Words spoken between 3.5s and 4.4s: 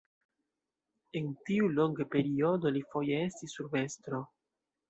urbestro.